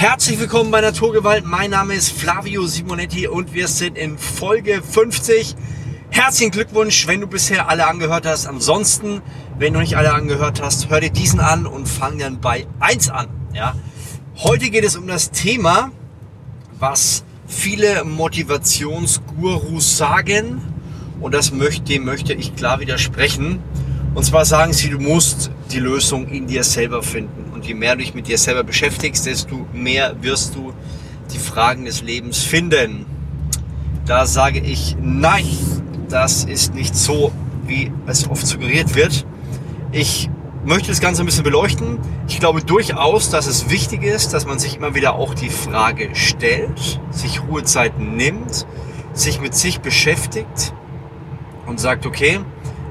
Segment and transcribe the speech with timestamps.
[0.00, 1.44] Herzlich willkommen bei Naturgewalt.
[1.44, 5.54] Mein Name ist Flavio Simonetti und wir sind in Folge 50.
[6.08, 8.46] Herzlichen Glückwunsch, wenn du bisher alle angehört hast.
[8.46, 9.20] Ansonsten,
[9.58, 13.10] wenn du nicht alle angehört hast, hör dir diesen an und fang dann bei 1
[13.10, 13.28] an.
[13.52, 13.74] Ja?
[14.38, 15.90] Heute geht es um das Thema,
[16.78, 20.62] was viele Motivationsgurus sagen.
[21.20, 23.58] Und das möchte, dem möchte ich klar widersprechen.
[24.14, 27.49] Und zwar sagen sie, du musst die Lösung in dir selber finden.
[27.60, 30.72] Und je mehr du dich mit dir selber beschäftigst, desto mehr wirst du
[31.30, 33.04] die Fragen des Lebens finden.
[34.06, 35.44] Da sage ich nein,
[36.08, 37.32] das ist nicht so,
[37.66, 39.26] wie es oft suggeriert wird.
[39.92, 40.30] Ich
[40.64, 41.98] möchte das Ganze ein bisschen beleuchten.
[42.28, 46.08] Ich glaube durchaus, dass es wichtig ist, dass man sich immer wieder auch die Frage
[46.14, 48.66] stellt, sich Ruhezeiten nimmt,
[49.12, 50.72] sich mit sich beschäftigt
[51.66, 52.40] und sagt, okay,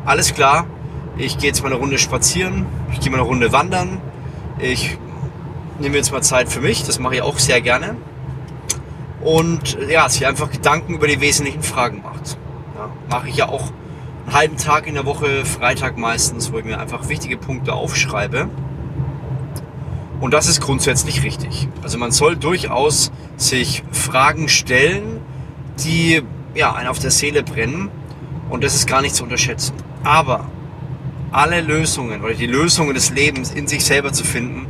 [0.05, 0.67] alles klar,
[1.17, 3.99] ich gehe jetzt mal eine Runde spazieren, ich gehe mal eine Runde wandern,
[4.59, 4.97] ich
[5.79, 7.95] nehme jetzt mal Zeit für mich, das mache ich auch sehr gerne.
[9.21, 12.37] Und ja, sich einfach Gedanken über die wesentlichen Fragen macht.
[12.75, 13.71] Ja, mache ich ja auch
[14.25, 18.49] einen halben Tag in der Woche, Freitag meistens, wo ich mir einfach wichtige Punkte aufschreibe.
[20.21, 21.67] Und das ist grundsätzlich richtig.
[21.81, 25.21] Also man soll durchaus sich Fragen stellen,
[25.79, 26.21] die
[26.55, 27.89] ja, einen auf der Seele brennen.
[28.49, 29.73] Und das ist gar nicht zu unterschätzen.
[30.03, 30.49] Aber
[31.31, 34.67] alle Lösungen oder die Lösungen des Lebens in sich selber zu finden,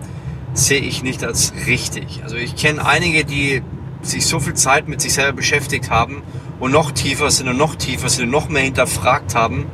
[0.53, 2.21] sehe ich nicht als richtig.
[2.23, 3.61] Also ich kenne einige, die
[4.01, 6.21] sich so viel Zeit mit sich selber beschäftigt haben
[6.59, 9.65] und noch tiefer sind und noch tiefer sind und noch mehr hinterfragt haben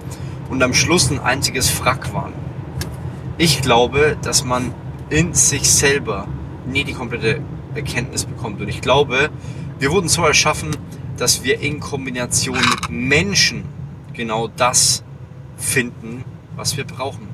[0.50, 2.34] und am Schluss ein einziges Frack waren.
[3.38, 4.74] Ich glaube, dass man
[5.10, 6.28] in sich selber
[6.66, 7.42] nie die komplette
[7.76, 8.62] Erkenntnis bekommt.
[8.62, 9.30] Und ich glaube,
[9.80, 10.76] wir wurden so erschaffen,
[11.18, 13.66] dass wir in Kombination mit Menschen
[14.14, 15.04] genau das
[15.58, 16.24] finden,
[16.56, 17.28] was wir brauchen.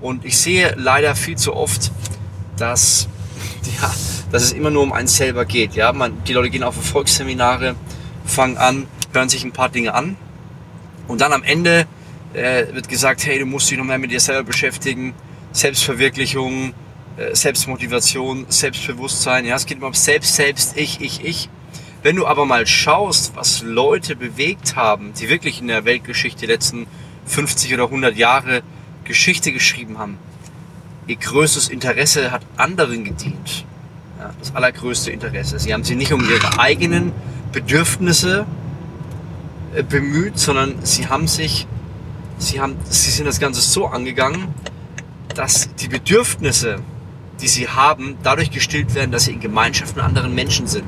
[0.00, 1.92] Und ich sehe leider viel zu oft,
[2.56, 3.08] dass,
[3.80, 3.90] ja,
[4.30, 5.74] dass es immer nur um eins selber geht.
[5.74, 5.92] Ja?
[5.92, 7.76] Man, die Leute gehen auf Erfolgsseminare,
[8.24, 10.16] fangen an, hören sich ein paar Dinge an
[11.08, 11.86] und dann am Ende
[12.34, 15.14] äh, wird gesagt, hey, du musst dich noch mehr mit dir selber beschäftigen,
[15.52, 16.72] Selbstverwirklichung,
[17.16, 19.44] äh, Selbstmotivation, Selbstbewusstsein.
[19.44, 21.48] Ja, es geht immer um Selbst, Selbst, Ich, Ich, Ich.
[22.02, 26.46] Wenn du aber mal schaust, was Leute bewegt haben, die wirklich in der Weltgeschichte die
[26.46, 26.86] letzten
[27.26, 28.62] 50 oder 100 Jahre
[29.04, 30.18] Geschichte geschrieben haben.
[31.06, 33.64] Ihr größtes Interesse hat anderen gedient.
[34.18, 35.58] Ja, das allergrößte Interesse.
[35.58, 37.12] Sie haben sich nicht um ihre eigenen
[37.50, 38.46] Bedürfnisse
[39.74, 41.66] äh, bemüht, sondern sie haben sich,
[42.38, 44.48] sie haben, sie sind das Ganze so angegangen,
[45.34, 46.78] dass die Bedürfnisse,
[47.40, 50.84] die sie haben, dadurch gestillt werden, dass sie in Gemeinschaft mit anderen Menschen sind.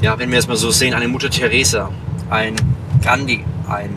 [0.00, 1.90] Ja, wenn wir es mal so sehen, eine Mutter Teresa,
[2.30, 2.54] ein
[3.02, 3.90] Gandhi, ein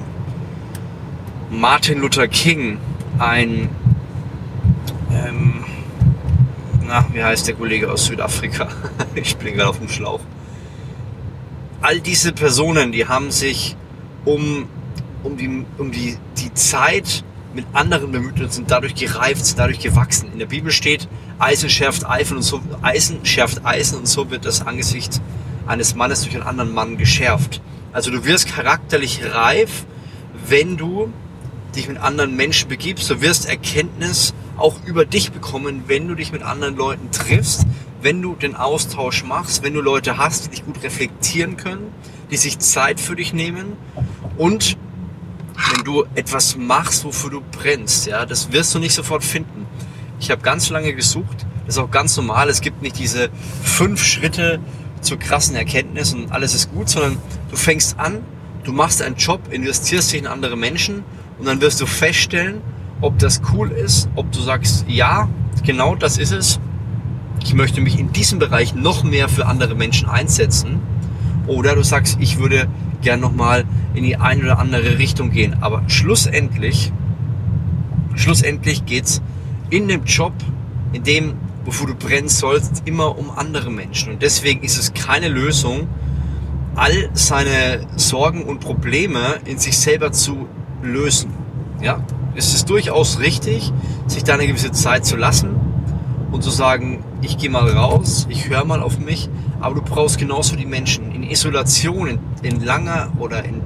[1.51, 2.77] Martin Luther King,
[3.17, 3.69] ein,
[5.11, 5.65] ähm,
[6.85, 8.67] na, wie heißt der Kollege aus Südafrika?
[9.15, 10.21] ich bin gerade auf dem Schlauch.
[11.81, 13.75] All diese Personen, die haben sich
[14.25, 14.67] um,
[15.23, 17.23] um, die, um die, die Zeit
[17.55, 20.31] mit anderen bemüht und sind dadurch gereift, sind dadurch gewachsen.
[20.31, 21.07] In der Bibel steht,
[21.39, 25.19] Eisen schärft Eisen und so, Eisen schärft Eisen und so wird das Angesicht
[25.65, 27.59] eines Mannes durch einen anderen Mann geschärft.
[27.91, 29.85] Also du wirst charakterlich reif,
[30.47, 31.11] wenn du
[31.75, 33.09] dich mit anderen Menschen begibst.
[33.09, 37.65] Du wirst Erkenntnis auch über dich bekommen, wenn du dich mit anderen Leuten triffst,
[38.01, 41.91] wenn du den Austausch machst, wenn du Leute hast, die dich gut reflektieren können,
[42.31, 43.73] die sich Zeit für dich nehmen
[44.37, 44.77] und
[45.73, 49.65] wenn du etwas machst, wofür du brennst, ja, das wirst du nicht sofort finden.
[50.19, 53.29] Ich habe ganz lange gesucht, das ist auch ganz normal, es gibt nicht diese
[53.63, 54.59] fünf Schritte
[55.01, 57.17] zur krassen Erkenntnis und alles ist gut, sondern
[57.49, 58.23] du fängst an,
[58.63, 61.03] du machst einen Job, investierst dich in andere Menschen
[61.39, 62.61] und dann wirst du feststellen,
[63.01, 65.29] ob das cool ist, ob du sagst, ja,
[65.63, 66.59] genau das ist es.
[67.41, 70.81] Ich möchte mich in diesem Bereich noch mehr für andere Menschen einsetzen.
[71.47, 72.67] Oder du sagst, ich würde
[73.01, 73.63] gern nochmal
[73.93, 75.55] in die eine oder andere Richtung gehen.
[75.61, 76.91] Aber schlussendlich,
[78.15, 79.21] schlussendlich geht's
[79.69, 80.33] in dem Job,
[80.91, 84.13] in dem, wofür du brennen sollst, immer um andere Menschen.
[84.13, 85.87] Und deswegen ist es keine Lösung,
[86.75, 90.47] all seine Sorgen und Probleme in sich selber zu
[90.81, 91.33] lösen.
[91.81, 92.03] Ja,
[92.35, 93.71] es ist durchaus richtig,
[94.07, 95.55] sich da eine gewisse Zeit zu lassen
[96.31, 99.29] und zu sagen, ich gehe mal raus, ich höre mal auf mich,
[99.59, 101.11] aber du brauchst genauso die Menschen.
[101.11, 103.61] In Isolation, in, in langer oder in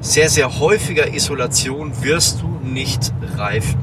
[0.00, 3.80] sehr, sehr häufiger Isolation wirst du nicht reifen.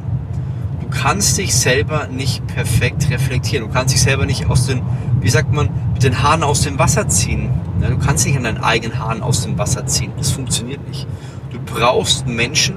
[0.82, 3.68] Du kannst dich selber nicht perfekt reflektieren.
[3.68, 4.82] Du kannst dich selber nicht aus den,
[5.20, 7.50] wie sagt man, mit den Haaren aus dem Wasser ziehen.
[7.82, 10.12] Du kannst nicht an deinen eigenen Haaren aus dem Wasser ziehen.
[10.18, 11.08] Das funktioniert nicht.
[11.56, 12.76] Du brauchst Menschen,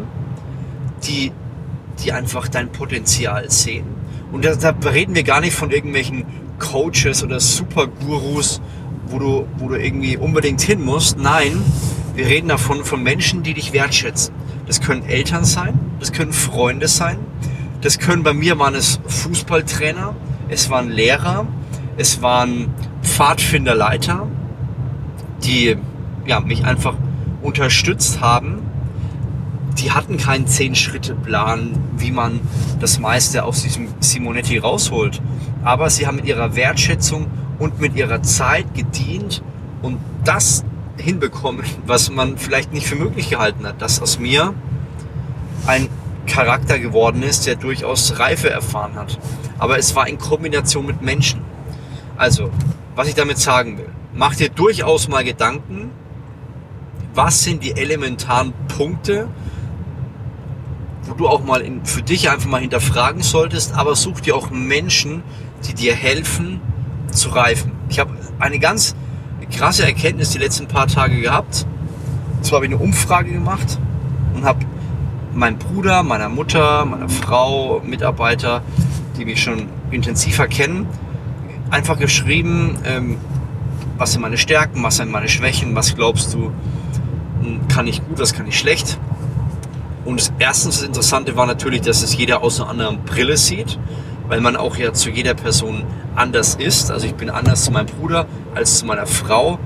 [1.02, 1.32] die,
[1.98, 3.84] die einfach dein Potenzial sehen.
[4.30, 6.25] Und da, da reden wir gar nicht von irgendwelchen
[6.60, 8.60] Coaches oder Supergurus,
[9.08, 11.19] wo du, wo du irgendwie unbedingt hin musst.
[11.19, 11.60] Nein,
[12.14, 14.32] wir reden davon von Menschen, die dich wertschätzen.
[14.69, 17.19] Das können Eltern sein, das können Freunde sein,
[17.80, 20.14] das können bei mir waren es Fußballtrainer,
[20.50, 21.48] es waren Lehrer,
[21.96, 22.72] es waren
[23.02, 24.28] Pfadfinderleiter,
[25.42, 25.76] die
[26.26, 26.94] ja, mich einfach
[27.42, 28.68] unterstützt haben.
[29.78, 32.40] Die hatten keinen Zehn-Schritte-Plan, wie man
[32.80, 35.22] das meiste aus diesem Simonetti rausholt.
[35.62, 37.26] Aber sie haben mit ihrer Wertschätzung
[37.58, 39.42] und mit ihrer Zeit gedient
[39.82, 40.64] und das
[40.96, 44.54] hinbekommen, was man vielleicht nicht für möglich gehalten hat, dass aus mir
[45.66, 45.88] ein
[46.26, 49.19] Charakter geworden ist, der durchaus Reife erfahren hat.
[49.58, 51.40] Aber es war in Kombination mit Menschen.
[52.16, 52.50] Also,
[52.94, 55.90] was ich damit sagen will, mach dir durchaus mal Gedanken,
[57.14, 59.28] was sind die elementaren Punkte,
[61.08, 64.50] wo du auch mal in, für dich einfach mal hinterfragen solltest, aber such dir auch
[64.50, 65.22] Menschen,
[65.66, 66.60] die dir helfen
[67.10, 67.72] zu reifen.
[67.88, 68.94] Ich habe eine ganz
[69.50, 71.66] krasse Erkenntnis die letzten paar Tage gehabt.
[72.43, 73.78] Zwar habe ich eine Umfrage gemacht
[74.34, 74.60] und habe
[75.34, 78.62] meinem Bruder, meiner Mutter, meiner Frau, Mitarbeiter,
[79.16, 80.87] die mich schon intensiver kennen,
[81.70, 83.16] einfach geschrieben, ähm,
[83.96, 86.52] was sind meine Stärken, was sind meine Schwächen, was glaubst du,
[87.43, 88.99] hm, kann ich gut, was kann ich schlecht.
[90.08, 93.78] Und erstens das Interessante war natürlich, dass es jeder aus einer anderen Brille sieht,
[94.26, 95.84] weil man auch ja zu jeder Person
[96.16, 96.90] anders ist.
[96.90, 98.25] Also ich bin anders zu meinem Bruder
[98.55, 99.58] als zu meiner Frau.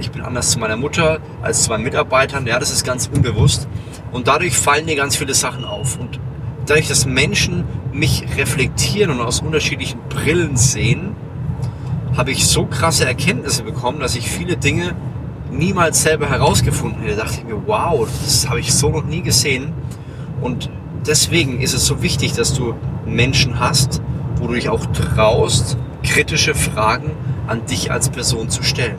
[0.00, 2.48] Ich bin anders zu meiner Mutter als zu meinen Mitarbeitern.
[2.48, 3.68] Ja, das ist ganz unbewusst.
[4.10, 6.00] Und dadurch fallen mir ganz viele Sachen auf.
[6.00, 6.18] Und
[6.66, 7.62] dadurch, dass Menschen
[7.92, 11.14] mich reflektieren und aus unterschiedlichen Brillen sehen,
[12.16, 14.96] habe ich so krasse Erkenntnisse bekommen, dass ich viele Dinge
[15.56, 17.16] niemals selber herausgefunden hätte.
[17.16, 19.72] Da dachte ich mir, wow, das habe ich so noch nie gesehen.
[20.40, 20.70] Und
[21.06, 22.74] deswegen ist es so wichtig, dass du
[23.06, 24.02] Menschen hast,
[24.36, 27.12] wo du dich auch traust, kritische Fragen
[27.46, 28.98] an dich als Person zu stellen.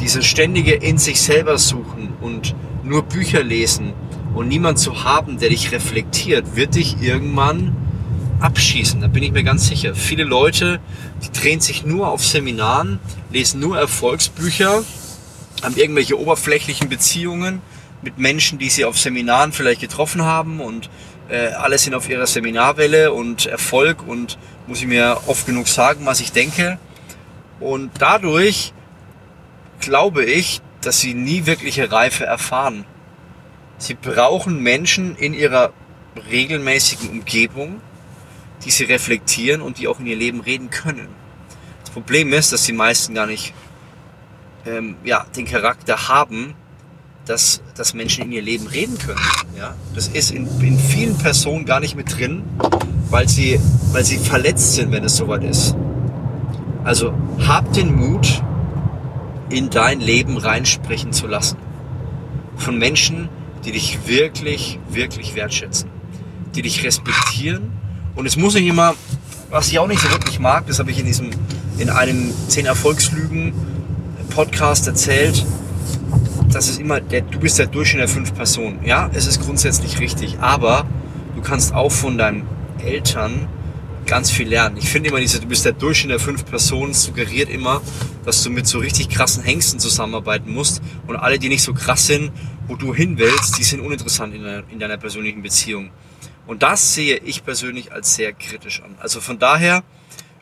[0.00, 3.92] Diese ständige in sich selber suchen und nur Bücher lesen
[4.34, 7.76] und niemand zu haben, der dich reflektiert, wird dich irgendwann
[8.40, 9.00] abschießen.
[9.00, 9.94] Da bin ich mir ganz sicher.
[9.94, 10.80] Viele Leute,
[11.22, 12.98] die drehen sich nur auf Seminaren,
[13.30, 14.82] lesen nur Erfolgsbücher,
[15.64, 17.62] haben irgendwelche oberflächlichen Beziehungen
[18.02, 20.90] mit Menschen, die sie auf Seminaren vielleicht getroffen haben und
[21.28, 26.04] äh, alle sind auf ihrer Seminarwelle und Erfolg und muss ich mir oft genug sagen,
[26.04, 26.78] was ich denke.
[27.60, 28.74] Und dadurch
[29.80, 32.84] glaube ich, dass sie nie wirkliche Reife erfahren.
[33.78, 35.72] Sie brauchen Menschen in ihrer
[36.30, 37.80] regelmäßigen Umgebung,
[38.64, 41.08] die sie reflektieren und die auch in ihr Leben reden können.
[41.80, 43.54] Das Problem ist, dass die meisten gar nicht
[44.66, 46.54] ähm, ja, den Charakter haben,
[47.26, 49.20] dass, dass Menschen in ihr Leben reden können.
[49.56, 49.74] Ja?
[49.94, 52.42] Das ist in, in vielen Personen gar nicht mit drin,
[53.10, 53.60] weil sie,
[53.92, 55.74] weil sie verletzt sind, wenn es soweit ist.
[56.84, 57.14] Also
[57.46, 58.42] hab den Mut,
[59.50, 61.58] in dein Leben reinsprechen zu lassen.
[62.56, 63.28] Von Menschen,
[63.64, 65.90] die dich wirklich, wirklich wertschätzen.
[66.54, 67.72] Die dich respektieren.
[68.14, 68.94] Und es muss nicht immer,
[69.50, 71.30] was ich auch nicht so wirklich mag, das habe ich in diesem,
[71.78, 73.52] in einem 10 Erfolgslügen
[74.34, 75.46] Podcast erzählt,
[76.52, 78.80] dass es immer, der, du bist der Durchschnitt der fünf Personen.
[78.84, 80.88] Ja, es ist grundsätzlich richtig, aber
[81.36, 82.44] du kannst auch von deinen
[82.84, 83.48] Eltern
[84.06, 84.76] ganz viel lernen.
[84.76, 87.80] Ich finde immer, diese, du bist der Durchschnitt der fünf Personen, suggeriert immer,
[88.24, 92.08] dass du mit so richtig krassen Hengsten zusammenarbeiten musst und alle, die nicht so krass
[92.08, 92.32] sind,
[92.66, 95.90] wo du hin willst, die sind uninteressant in deiner, in deiner persönlichen Beziehung.
[96.48, 98.96] Und das sehe ich persönlich als sehr kritisch an.
[98.98, 99.84] Also von daher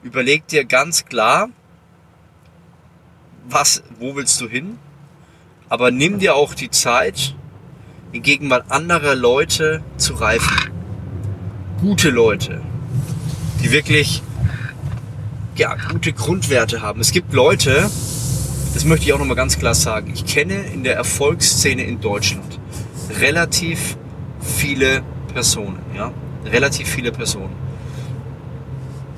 [0.02, 1.50] überleg dir ganz klar,
[3.48, 4.78] was, wo willst du hin?
[5.68, 7.34] Aber nimm dir auch die Zeit,
[8.12, 10.70] in Gegenwart anderer Leute zu reifen.
[11.80, 12.60] Gute Leute,
[13.62, 14.22] die wirklich
[15.56, 17.00] ja, gute Grundwerte haben.
[17.00, 17.90] Es gibt Leute,
[18.74, 22.58] das möchte ich auch nochmal ganz klar sagen, ich kenne in der Erfolgsszene in Deutschland
[23.18, 23.96] relativ
[24.40, 26.12] viele Personen, ja,
[26.46, 27.54] relativ viele Personen,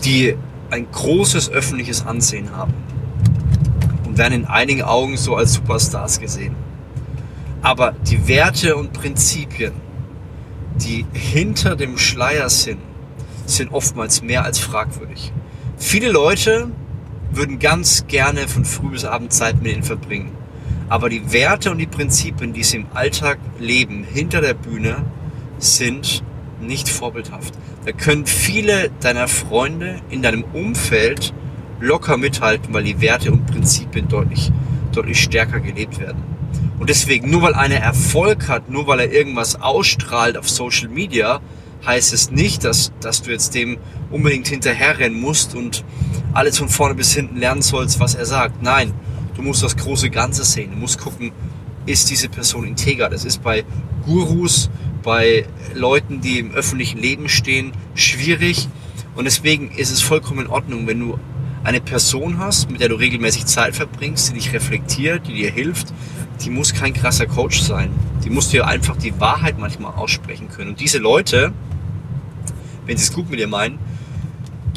[0.05, 0.35] die
[0.71, 2.75] ein großes öffentliches Ansehen haben
[4.19, 6.55] werden in einigen Augen so als Superstars gesehen.
[7.63, 9.73] Aber die Werte und Prinzipien,
[10.77, 12.81] die hinter dem Schleier sind,
[13.47, 15.33] sind oftmals mehr als fragwürdig.
[15.77, 16.71] Viele Leute
[17.33, 20.33] würden ganz gerne von früh bis abend Zeit mit ihnen verbringen.
[20.89, 25.05] Aber die Werte und die Prinzipien, die sie im Alltag leben, hinter der Bühne,
[25.59, 26.23] sind
[26.61, 27.55] nicht vorbildhaft.
[27.85, 31.33] Da können viele deiner Freunde in deinem Umfeld
[31.85, 34.51] locker mithalten, weil die Werte und Prinzipien deutlich,
[34.93, 36.23] deutlich stärker gelebt werden.
[36.79, 41.41] Und deswegen, nur weil einer Erfolg hat, nur weil er irgendwas ausstrahlt auf Social Media,
[41.87, 43.79] heißt es nicht, dass, dass du jetzt dem
[44.11, 45.85] unbedingt hinterherrennen musst und
[46.33, 48.63] alles von vorne bis hinten lernen sollst, was er sagt.
[48.63, 48.93] Nein,
[49.37, 50.73] du musst das große Ganze sehen.
[50.73, 51.33] Du musst gucken,
[51.87, 53.09] ist diese Person integer?
[53.09, 53.65] Das ist bei
[54.05, 54.71] Gurus,
[55.03, 58.69] bei Leuten, die im öffentlichen Leben stehen, schwierig.
[59.15, 61.19] Und deswegen ist es vollkommen in Ordnung, wenn du
[61.65, 65.93] eine Person hast, mit der du regelmäßig Zeit verbringst, die dich reflektiert, die dir hilft,
[66.45, 67.91] die muss kein krasser Coach sein.
[68.25, 70.71] Die muss dir einfach die Wahrheit manchmal aussprechen können.
[70.71, 71.53] Und diese Leute,
[72.87, 73.79] wenn sie es gut mit dir meinen,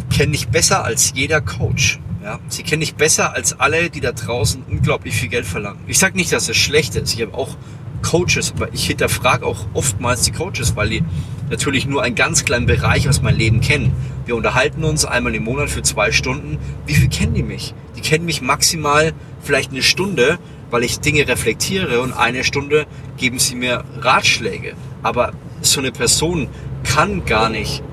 [0.10, 2.00] kennen dich besser als jeder Coach.
[2.24, 5.80] Ja, sie kennen dich besser als alle, die da draußen unglaublich viel Geld verlangen.
[5.88, 7.14] Ich sage nicht, dass es schlecht ist.
[7.14, 7.56] Ich habe auch
[8.02, 11.04] Coaches, aber ich hinterfrage auch oftmals die Coaches, weil die
[11.50, 13.94] natürlich nur einen ganz kleinen Bereich aus meinem Leben kennen.
[14.26, 16.58] Wir unterhalten uns einmal im Monat für zwei Stunden.
[16.86, 17.74] Wie viel kennen die mich?
[17.96, 20.40] Die kennen mich maximal vielleicht eine Stunde,
[20.70, 22.86] weil ich Dinge reflektiere und eine Stunde
[23.18, 24.74] geben sie mir Ratschläge.
[25.04, 26.50] Aber so eine Person
[26.84, 27.84] kann gar nicht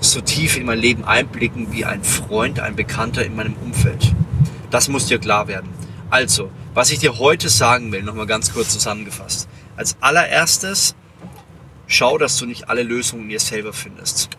[0.00, 4.14] so tief in mein Leben einblicken wie ein Freund, ein Bekannter in meinem Umfeld.
[4.70, 5.68] Das muss dir klar werden.
[6.08, 9.48] Also, was ich dir heute sagen will, nochmal ganz kurz zusammengefasst.
[9.76, 10.94] Als allererstes,
[11.90, 14.30] schau, dass du nicht alle Lösungen dir selber findest.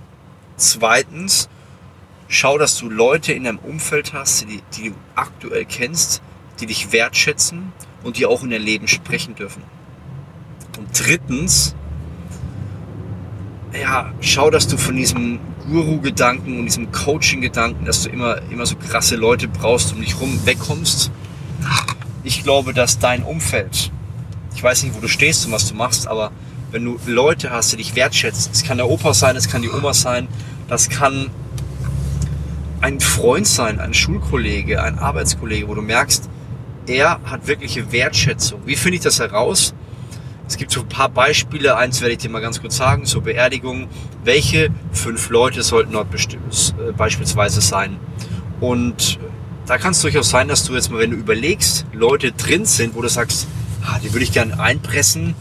[0.55, 1.49] Zweitens,
[2.29, 6.21] schau, dass du Leute in deinem Umfeld hast, die, die du aktuell kennst,
[6.59, 9.63] die dich wertschätzen und die auch in dein Leben sprechen dürfen.
[10.77, 11.75] Und drittens,
[13.79, 15.39] ja, schau, dass du von diesem
[15.69, 20.39] Guru-Gedanken und diesem Coaching-Gedanken, dass du immer, immer so krasse Leute brauchst um dich rum,
[20.45, 21.11] wegkommst.
[22.23, 23.91] Ich glaube, dass dein Umfeld,
[24.55, 26.31] ich weiß nicht, wo du stehst und was du machst, aber
[26.71, 29.69] wenn du Leute hast, die dich wertschätzen, es kann der Opa sein, es kann die
[29.69, 30.27] Oma sein,
[30.67, 31.29] das kann
[32.81, 36.29] ein Freund sein, ein Schulkollege, ein Arbeitskollege, wo du merkst,
[36.87, 38.61] er hat wirkliche Wertschätzung.
[38.65, 39.73] Wie finde ich das heraus?
[40.47, 41.77] Es gibt so ein paar Beispiele.
[41.77, 43.87] Eins werde ich dir mal ganz kurz sagen zur Beerdigung.
[44.23, 47.97] Welche fünf Leute sollten dort äh, beispielsweise sein?
[48.59, 49.19] Und
[49.65, 52.95] da kann es durchaus sein, dass du jetzt mal, wenn du überlegst, Leute drin sind,
[52.95, 53.47] wo du sagst,
[53.85, 55.35] ah, die würde ich gerne einpressen.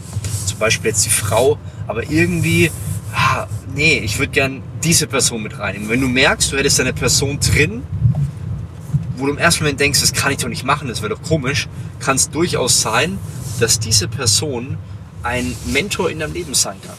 [0.51, 1.57] Zum Beispiel jetzt die Frau.
[1.87, 2.71] Aber irgendwie,
[3.13, 5.89] ah, nee, ich würde gerne diese Person mit reinnehmen.
[5.89, 7.83] Wenn du merkst, du hättest eine Person drin,
[9.15, 11.21] wo du im ersten Moment denkst, das kann ich doch nicht machen, das wäre doch
[11.21, 11.67] komisch,
[11.99, 13.17] kann es durchaus sein,
[13.59, 14.77] dass diese Person
[15.23, 16.97] ein Mentor in deinem Leben sein kann.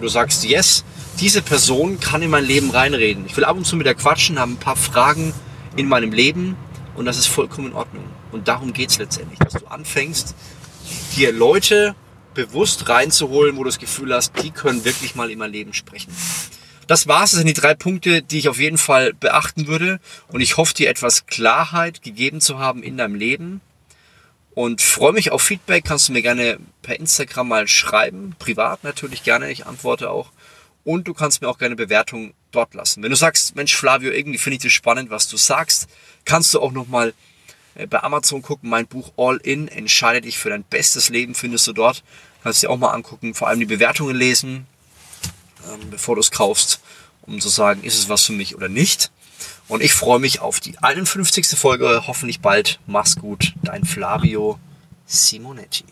[0.00, 0.84] Du sagst, yes,
[1.20, 3.26] diese Person kann in mein Leben reinreden.
[3.26, 5.34] Ich will ab und zu mit der quatschen, habe ein paar Fragen
[5.76, 6.56] in meinem Leben
[6.94, 8.04] und das ist vollkommen in Ordnung.
[8.30, 10.34] Und darum geht es letztendlich, dass du anfängst,
[11.16, 11.94] dir Leute
[12.34, 16.12] bewusst reinzuholen, wo du das Gefühl hast, die können wirklich mal in mein Leben sprechen.
[16.86, 17.30] Das war's.
[17.30, 20.00] Das sind die drei Punkte, die ich auf jeden Fall beachten würde.
[20.28, 23.60] Und ich hoffe, dir etwas Klarheit gegeben zu haben in deinem Leben.
[24.54, 25.84] Und freue mich auf Feedback.
[25.84, 28.34] Kannst du mir gerne per Instagram mal schreiben.
[28.38, 29.50] Privat natürlich gerne.
[29.50, 30.32] Ich antworte auch.
[30.84, 33.02] Und du kannst mir auch gerne Bewertungen dort lassen.
[33.02, 35.88] Wenn du sagst, Mensch, Flavio, irgendwie finde ich das spannend, was du sagst,
[36.24, 37.12] kannst du auch nochmal äh,
[37.88, 38.70] bei Amazon gucken.
[38.70, 42.02] Mein Buch All In, entscheide dich für dein bestes Leben, findest du dort.
[42.42, 43.34] Kannst du dir auch mal angucken.
[43.34, 44.66] Vor allem die Bewertungen lesen
[45.68, 46.80] ähm, bevor du es kaufst,
[47.22, 49.10] um zu sagen, ist es was für mich oder nicht.
[49.68, 51.46] Und ich freue mich auf die 51.
[51.58, 52.80] Folge, hoffentlich bald.
[52.86, 54.58] Mach's gut, dein Flavio
[55.06, 55.84] Simonetti.